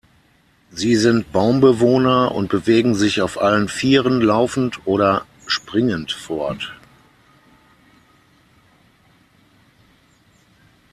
[0.71, 6.73] Sie sind Baumbewohner und bewegen sich auf allen vieren laufend oder springend fort.